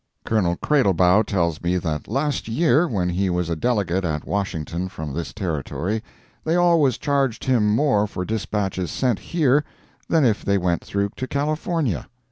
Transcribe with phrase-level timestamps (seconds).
[0.25, 5.13] Colonel Cradlebaugh tells me that last year, when he was a delegate at Washington from
[5.13, 6.03] this Territory,
[6.43, 9.63] they always charged him more for dispatches sent here
[10.09, 12.07] than if they went through to California.